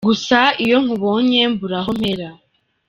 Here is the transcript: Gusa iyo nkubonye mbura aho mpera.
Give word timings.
Gusa 0.07 0.39
iyo 0.63 0.77
nkubonye 0.83 1.41
mbura 1.51 1.77
aho 1.81 1.89
mpera. 1.99 2.27